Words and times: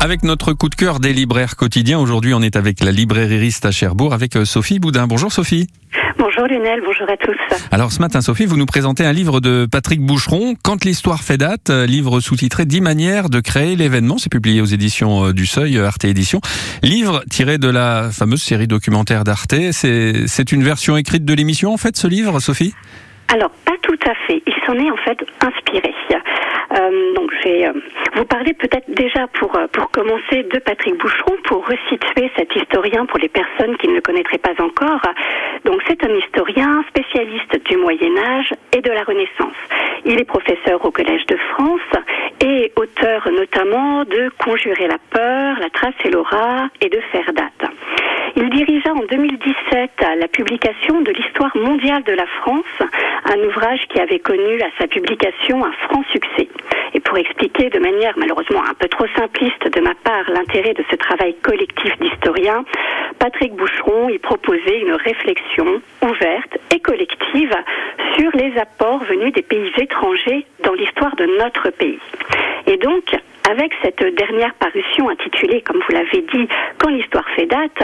Avec 0.00 0.22
notre 0.22 0.52
coup 0.52 0.68
de 0.68 0.76
cœur 0.76 1.00
des 1.00 1.12
libraires 1.12 1.56
quotidiens, 1.56 1.98
aujourd'hui 1.98 2.32
on 2.32 2.40
est 2.40 2.54
avec 2.54 2.84
la 2.84 2.92
librairiste 2.92 3.66
à 3.66 3.72
Cherbourg 3.72 4.14
avec 4.14 4.36
euh, 4.36 4.44
Sophie 4.44 4.78
Boudin. 4.78 5.08
Bonjour 5.08 5.32
Sophie. 5.32 5.66
Bonjour 6.16 6.46
Lionel, 6.46 6.80
bonjour 6.86 7.10
à 7.10 7.16
tous. 7.16 7.36
Alors 7.72 7.90
ce 7.90 7.98
matin 7.98 8.20
Sophie, 8.20 8.46
vous 8.46 8.56
nous 8.56 8.64
présentez 8.64 9.04
un 9.04 9.12
livre 9.12 9.40
de 9.40 9.66
Patrick 9.68 10.00
Boucheron, 10.00 10.54
Quand 10.62 10.84
l'histoire 10.84 11.24
fait 11.24 11.36
date, 11.36 11.70
euh, 11.70 11.84
livre 11.84 12.20
sous-titré 12.20 12.64
10 12.64 12.80
manières 12.80 13.28
de 13.28 13.40
créer 13.40 13.74
l'événement, 13.74 14.18
c'est 14.18 14.30
publié 14.30 14.60
aux 14.60 14.66
éditions 14.66 15.26
euh, 15.26 15.32
du 15.32 15.46
Seuil, 15.46 15.76
Arte 15.80 16.04
Édition. 16.04 16.40
Livre 16.84 17.24
tiré 17.28 17.58
de 17.58 17.68
la 17.68 18.10
fameuse 18.12 18.42
série 18.42 18.68
documentaire 18.68 19.24
d'Arte, 19.24 19.56
c'est 19.72 20.52
une 20.52 20.62
version 20.62 20.96
écrite 20.96 21.24
de 21.24 21.34
l'émission 21.34 21.74
en 21.74 21.76
fait 21.76 21.96
ce 21.96 22.06
livre 22.06 22.38
Sophie? 22.38 22.72
Alors 23.32 23.50
pas 23.66 23.76
tout 23.82 23.98
à 24.06 24.14
fait, 24.26 24.42
il 24.46 24.54
s'en 24.66 24.74
est 24.74 24.90
en 24.90 24.96
fait 24.96 25.18
inspiré. 25.40 25.94
Euh, 26.72 27.14
donc 27.14 27.30
je 27.32 27.48
vais 27.48 27.66
euh, 27.66 27.72
vous 28.14 28.24
parler 28.24 28.52
peut-être 28.52 28.90
déjà 28.90 29.26
pour, 29.28 29.56
euh, 29.56 29.66
pour 29.68 29.90
commencer 29.90 30.42
de 30.42 30.58
Patrick 30.58 30.96
Boucheron 30.96 31.34
pour 31.44 31.66
resituer 31.66 32.30
cet 32.36 32.54
historien 32.56 33.06
pour 33.06 33.18
les 33.18 33.28
personnes 33.28 33.76
qui 33.78 33.88
ne 33.88 33.94
le 33.94 34.00
connaîtraient 34.00 34.38
pas 34.38 34.52
encore. 34.62 35.00
Donc 35.64 35.82
c'est 35.86 36.02
un 36.04 36.14
historien 36.14 36.84
spécialiste 36.88 37.64
du 37.66 37.76
Moyen 37.76 38.16
Âge 38.18 38.54
et 38.72 38.80
de 38.80 38.90
la 38.90 39.02
Renaissance. 39.02 39.56
Il 40.04 40.20
est 40.20 40.24
professeur 40.24 40.84
au 40.84 40.90
Collège 40.90 41.26
de 41.26 41.36
France 41.52 42.04
et 42.40 42.72
auteur 42.76 43.28
notamment 43.30 44.04
de 44.04 44.30
Conjurer 44.38 44.88
la 44.88 44.98
peur, 45.10 45.56
La 45.60 45.70
trace 45.70 45.94
et 46.04 46.10
l'aura 46.10 46.68
et 46.80 46.88
de 46.88 47.00
Faire 47.12 47.32
date. 47.32 47.70
Il 48.40 48.50
dirigea 48.50 48.92
en 48.92 49.02
2017 49.10 49.90
la 50.16 50.28
publication 50.28 51.00
de 51.00 51.10
l'histoire 51.10 51.50
mondiale 51.56 52.04
de 52.04 52.12
la 52.12 52.26
France, 52.40 52.88
un 53.24 53.38
ouvrage 53.40 53.80
qui 53.88 53.98
avait 53.98 54.20
connu 54.20 54.62
à 54.62 54.68
sa 54.78 54.86
publication 54.86 55.64
un 55.64 55.72
franc 55.72 56.04
succès. 56.12 56.46
Et 56.94 57.00
pour 57.00 57.18
expliquer 57.18 57.68
de 57.68 57.80
manière 57.80 58.16
malheureusement 58.16 58.62
un 58.62 58.74
peu 58.74 58.86
trop 58.86 59.06
simpliste 59.16 59.66
de 59.74 59.80
ma 59.80 59.92
part 60.04 60.30
l'intérêt 60.30 60.72
de 60.72 60.84
ce 60.88 60.94
travail 60.94 61.34
collectif 61.42 61.98
d'historiens, 61.98 62.64
Patrick 63.18 63.56
Boucheron 63.56 64.08
y 64.08 64.18
proposait 64.18 64.82
une 64.82 64.92
réflexion 64.92 65.82
ouverte 66.02 66.58
et 66.72 66.78
collective 66.78 67.56
sur 68.16 68.30
les 68.34 68.56
apports 68.56 69.02
venus 69.02 69.32
des 69.32 69.42
pays 69.42 69.72
étrangers 69.78 70.46
dans 70.62 70.74
l'histoire 70.74 71.16
de 71.16 71.26
notre 71.40 71.70
pays. 71.70 71.98
Et 72.68 72.76
donc, 72.76 73.02
avec 73.50 73.72
cette 73.82 74.04
dernière 74.14 74.54
parution 74.54 75.08
intitulée, 75.08 75.62
comme 75.62 75.78
vous 75.78 75.94
l'avez 75.94 76.22
dit, 76.32 76.48
Quand 76.78 76.90
l'histoire 76.90 77.28
fait 77.30 77.46
date, 77.46 77.82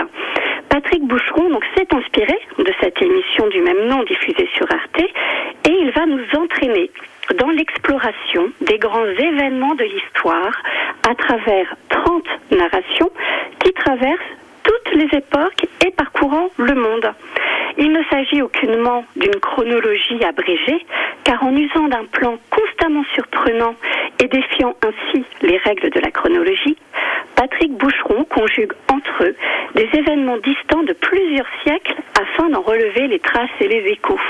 Patrick 0.74 1.04
Boucheron 1.04 1.50
donc 1.50 1.64
s'est 1.76 1.86
inspiré 1.94 2.36
de 2.58 2.72
cette 2.80 3.00
émission 3.00 3.46
du 3.46 3.60
même 3.60 3.86
nom 3.86 4.02
diffusée 4.02 4.48
sur 4.56 4.66
Arte 4.72 5.02
et 5.02 5.70
il 5.70 5.92
va 5.92 6.04
nous 6.04 6.24
entraîner 6.36 6.90
dans 7.38 7.50
l'exploration 7.50 8.50
des 8.60 8.78
grands 8.78 9.06
événements 9.06 9.76
de 9.76 9.84
l'histoire 9.84 10.52
à 11.08 11.14
travers 11.14 11.76
30 11.90 12.24
narrations 12.50 13.08
qui 13.60 13.72
traversent 13.72 14.18
toutes 14.64 14.94
les 14.96 15.16
époques 15.16 15.64
et 15.86 15.92
parcourant 15.92 16.48
le 16.56 16.74
monde. 16.74 17.08
Il 17.78 17.92
ne 17.92 18.02
s'agit 18.10 18.42
aucunement 18.42 19.04
d'une 19.14 19.36
chronologie 19.36 20.24
abrégée, 20.24 20.84
car 21.22 21.44
en 21.44 21.54
usant 21.56 21.86
d'un 21.86 22.04
plan 22.04 22.36
constamment 22.50 23.04
surprenant 23.14 23.76
et 24.22 24.28
défiant 24.28 24.74
ainsi 24.82 25.24
les 25.42 25.58
règles 25.58 25.90
de 25.90 26.00
la 26.00 26.10
chronologie, 26.10 26.76
Patrick 27.36 27.72
Boucheron 27.72 28.24
conjugue 28.24 28.72
entre 28.92 29.24
eux 29.24 29.36
des 29.74 29.88
événements 29.92 30.38
distants 30.38 30.82
de 30.82 30.92
plusieurs 30.92 31.48
siècles 31.64 31.96
afin 32.20 32.48
d'en 32.50 32.62
relever 32.62 33.08
les 33.08 33.18
traces 33.18 33.50
et 33.60 33.68
les 33.68 33.90
échos. 33.90 34.20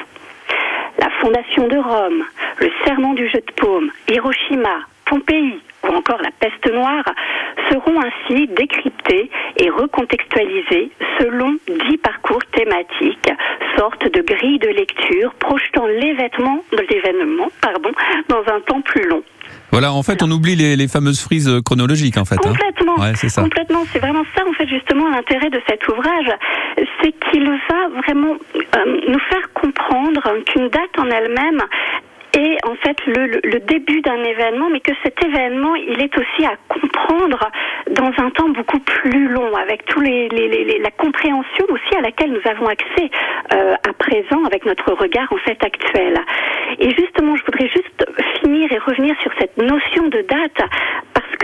La 0.99 1.11
fondation 1.21 1.69
de 1.69 1.77
Rome, 1.77 2.25
le 2.59 2.71
serment 2.85 3.15
du 3.15 3.29
jeu 3.29 3.41
de 3.41 3.53
paume, 3.57 3.91
Hiroshima, 4.09 4.81
Pompéi 5.05 5.61
ou 5.85 5.89
encore 5.89 6.23
la 6.23 6.31
peste 6.41 6.73
noire 6.73 7.05
seront 7.71 8.01
ainsi 8.01 8.47
décryptés 8.49 9.31
et 9.57 9.71
recontextualisés 9.71 10.91
selon 11.21 11.57
dix 11.89 11.99
parcours 11.99 12.45
thématiques, 12.53 13.31
sorte 13.77 14.09
de 14.11 14.21
grille 14.23 14.59
de 14.59 14.69
lecture 14.69 15.35
projetant 15.35 15.87
l'événement, 15.87 16.63
dans 18.29 18.43
un 18.53 18.61
temps 18.61 18.81
plus 18.81 19.07
long. 19.09 19.23
Voilà, 19.75 19.93
en 19.93 20.05
fait, 20.05 20.23
on 20.23 20.31
oublie 20.31 20.55
les, 20.55 20.87
fameuses 20.87 21.21
frises 21.21 21.51
chronologiques, 21.65 22.17
en 22.17 22.25
fait. 22.25 22.37
Hein. 22.37 22.53
Complètement. 22.53 22.95
c'est 23.17 23.29
ça. 23.29 23.43
Complètement. 23.43 23.83
C'est 23.93 23.99
vraiment 23.99 24.23
ça, 24.37 24.45
en 24.49 24.53
fait, 24.53 24.69
justement, 24.69 25.11
l'intérêt 25.11 25.51
de 25.51 25.61
cet 25.69 25.89
ouvrage, 25.89 26.31
c'est 27.03 27.11
qu'il 27.11 27.45
va 27.45 27.89
vraiment 28.07 28.37
euh, 28.55 29.01
nous 29.09 29.19
faire 29.19 29.53
comprendre 29.53 30.23
qu'une 30.47 30.69
date 30.69 30.97
en 30.97 31.11
elle-même 31.11 31.61
est 32.39 32.57
en 32.67 32.75
fait 32.77 32.97
le, 33.07 33.41
le 33.43 33.61
début 33.61 34.01
d'un 34.01 34.23
événement, 34.23 34.69
mais 34.71 34.81
que 34.81 34.93
cet 35.03 35.23
événement, 35.25 35.75
il 35.75 36.01
est 36.01 36.17
aussi 36.19 36.45
à 36.45 36.57
comprendre 36.69 37.51
dans 37.91 38.13
un 38.19 38.31
temps 38.31 38.49
beaucoup 38.49 38.81
plus 38.81 39.29
long, 39.29 39.55
avec 39.57 39.85
tous 39.87 40.01
les, 40.01 40.29
les, 40.29 40.49
les 40.49 40.79
la 40.79 40.91
compréhension 40.91 41.65
aussi 41.69 41.97
à 41.97 42.01
laquelle 42.01 42.33
nous 42.33 42.51
avons 42.51 42.67
accès 42.67 43.11
euh, 43.53 43.75
à 43.89 43.93
présent 43.93 44.45
avec 44.45 44.65
notre 44.67 44.93
regard 44.93 45.33
en 45.33 45.39
fait 45.39 45.63
actuel. 45.65 46.19
Et 46.79 46.91
justement, 46.91 47.37
je 47.37 47.45
voudrais 47.45 47.69
juste 47.69 48.05
finir 48.41 48.73
et 48.73 48.79
revenir 48.79 49.15
sur 49.23 49.33
cette 49.39 49.57
notion 49.57 50.09
de 50.09 50.21
date 50.23 50.71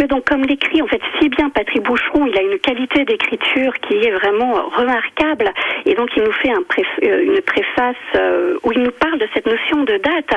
donc 0.06 0.28
comme 0.28 0.42
l'écrit 0.42 0.82
en 0.82 0.86
fait 0.86 1.00
si 1.20 1.28
bien 1.28 1.50
Patrick 1.50 1.82
Boucheron, 1.82 2.26
il 2.26 2.36
a 2.36 2.42
une 2.42 2.58
qualité 2.58 3.04
d'écriture 3.04 3.72
qui 3.80 3.94
est 3.94 4.10
vraiment 4.10 4.68
remarquable. 4.76 5.52
Et 5.86 5.94
donc 5.94 6.10
il 6.16 6.22
nous 6.22 6.32
fait 6.32 6.50
euh, 6.50 7.24
une 7.24 7.40
préface 7.42 7.96
euh, 8.16 8.58
où 8.62 8.72
il 8.72 8.82
nous 8.82 8.92
parle 8.92 9.18
de 9.18 9.28
cette 9.34 9.46
notion 9.46 9.84
de 9.84 9.96
date. 9.98 10.30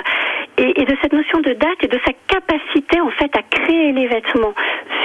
Et, 0.57 0.81
et, 0.81 0.85
de 0.85 0.95
cette 1.01 1.13
notion 1.13 1.39
de 1.39 1.53
date 1.53 1.83
et 1.83 1.87
de 1.87 1.99
sa 2.05 2.13
capacité 2.27 3.01
en 3.01 3.09
fait 3.09 3.31
à 3.35 3.41
créer 3.41 3.91
les 3.91 4.07
vêtements 4.07 4.53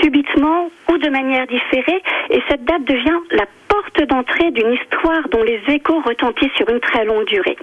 subitement 0.02 0.70
ou 0.91 0.98
de 0.98 1.08
manière 1.08 1.47
différée. 1.47 2.02
Et 2.30 2.42
cette 2.48 2.64
date 2.64 2.84
devient 2.84 3.18
la 3.30 3.47
porte 3.68 4.02
d'entrée 4.08 4.50
d'une 4.50 4.72
histoire 4.72 5.28
dont 5.30 5.42
les 5.42 5.60
échos 5.68 6.00
retentissent 6.04 6.52
sur 6.56 6.68
une 6.68 6.80
très 6.80 7.04
longue 7.04 7.26
durée. 7.26 7.56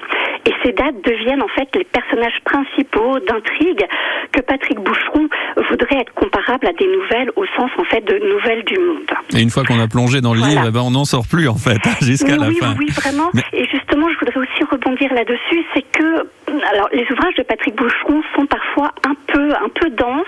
Et 0.46 0.54
ces 0.64 0.72
dates 0.74 1.02
deviennent 1.04 1.42
en 1.42 1.48
fait 1.48 1.68
les 1.76 1.84
personnages 1.84 2.40
principaux 2.46 3.20
d'intrigue 3.20 3.86
que 4.32 4.42
Patrick 4.42 4.80
Boucheron 4.80 5.28
voudrait 5.70 6.02
être 6.02 6.14
comparable 6.14 6.68
à 6.68 6.74
des 6.74 6.86
nouvelles 6.88 7.32
au 7.36 7.46
sens 7.58 7.72
en 7.78 7.84
fait 7.86 8.02
de 8.02 8.20
nouvelles 8.20 8.64
du 8.66 8.78
monde. 8.78 9.10
Et 9.36 9.42
une 9.42 9.50
fois 9.50 9.64
qu'on 9.64 9.80
a 9.80 9.88
plongé 9.88 10.22
dans 10.22 10.34
le 10.34 10.42
livre, 10.42 10.64
eh 10.68 10.72
ben 10.72 10.82
on 10.82 10.92
n'en 10.92 11.06
sort 11.06 11.26
plus 11.28 11.48
en 11.48 11.56
fait 11.56 11.80
jusqu'à 12.02 12.38
la 12.38 12.52
fin. 12.52 12.76
Oui, 12.78 12.88
vraiment. 12.92 13.32
Et 13.54 13.66
justement, 13.66 14.08
je 14.10 14.20
voudrais 14.20 14.40
aussi 14.40 14.64
rebondir 14.70 15.14
là-dessus, 15.14 15.64
c'est 15.74 15.86
que 15.92 16.28
alors 16.72 16.90
les 16.94 17.06
ouvrages 17.12 17.36
de 17.38 17.44
Patrick 17.44 17.76
Boucheron 17.76 18.22
sont 18.36 18.46
parfois 18.46 18.92
un 19.08 19.16
peu 19.28 19.54
un 19.54 19.70
peu 19.70 19.90
denses, 19.90 20.26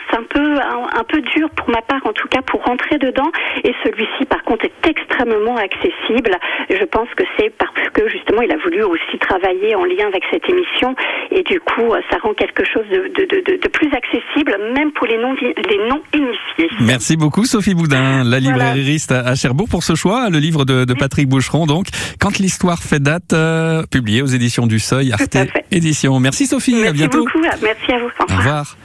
un 0.98 1.04
peu 1.04 1.22
durs 1.22 1.50
pour 1.52 1.70
ma 1.70 1.82
part 1.82 2.06
en 2.06 2.14
tout 2.14 2.28
cas 2.28 2.42
pour 2.42 2.64
rentrer 2.64 2.98
dedans. 2.98 3.32
Et 3.64 3.74
celui-ci 3.84 4.26
par 4.26 4.44
contre 4.44 4.66
est 4.66 4.90
extrêmement 4.90 5.58
accessible. 5.58 6.32
Je 6.70 6.84
pense 6.86 7.10
que 7.16 7.24
c'est 7.38 7.50
parce 7.58 7.90
que 7.94 8.10
justement 8.10 8.42
il 8.42 8.52
a 8.52 8.58
voulu 8.58 8.84
aussi 8.84 9.18
travailler 9.20 9.76
en 9.76 9.86
lien 9.86 10.08
avec 10.08 10.24
cette 10.32 10.48
émission 10.50 10.96
et 11.32 11.44
du 11.44 11.60
coup 11.60 11.94
ça 12.10 12.18
rend 12.22 12.34
quelque 12.34 12.64
chose 12.66 12.86
de, 12.92 13.08
de, 13.14 13.58
de, 13.58 13.68
plus 13.68 13.90
accessible 13.94 14.58
même 14.74 14.92
pour 14.92 15.08
les 15.08 15.18
non 15.18 15.34
les 15.34 15.90
non 15.90 16.02
initiés. 16.14 16.70
Merci 16.82 17.18
beaucoup 17.18 17.46
Sophie 17.46 17.76
Boudin, 17.76 18.24
la 18.24 18.40
librairiste 18.40 19.12
à 19.12 19.36
Cherbourg 19.36 19.68
pour 19.70 19.84
ce 19.84 19.96
choix, 19.96 20.30
le 20.30 20.40
livre 20.40 20.66
de, 20.66 20.94
Patrick 20.98 21.28
Boucheron 21.28 21.66
donc 21.66 21.88
quand 22.20 22.40
l'histoire 22.40 22.80
fait 22.80 23.00
date, 23.00 23.34
euh, 23.34 23.84
publié 23.92 24.22
aux 24.22 24.28
éditions 24.28 24.68
du 24.68 24.80
Seuil, 24.80 25.12
Arte 25.12 25.38
Édition. 25.72 26.20
Merci 26.20 26.46
Sophie, 26.46 26.88
à 26.88 26.92
bientôt. 26.92 27.26
Merci 27.26 27.38
beaucoup, 27.38 27.64
merci 27.64 27.92
à 27.92 28.00
vous. 28.00 28.10
Au 28.20 28.38
revoir. 28.38 28.78